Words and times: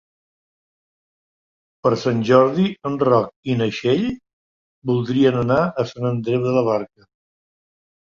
Per 1.87 1.91
Sant 2.03 2.23
Jordi 2.29 2.65
en 2.89 2.95
Roc 3.03 3.51
i 3.53 3.57
na 3.59 3.67
Txell 3.75 4.01
voldrien 4.93 5.37
anar 5.43 5.59
a 5.67 5.87
Sant 5.91 6.09
Andreu 6.11 6.41
de 6.47 6.55
la 6.57 6.65
Barca. 6.71 7.07